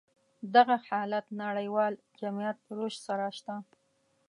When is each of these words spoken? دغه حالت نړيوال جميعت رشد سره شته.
دغه 0.55 0.75
حالت 0.87 1.25
نړيوال 1.43 1.93
جميعت 2.21 2.57
رشد 2.79 3.01
سره 3.07 3.25
شته. 3.37 3.55